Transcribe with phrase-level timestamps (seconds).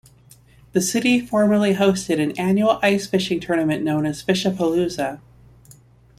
[0.71, 5.21] The city formerly hosted an annual ice fishing tournament known as Fishapalooza.